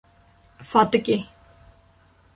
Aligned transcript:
Fatikê 0.71 1.19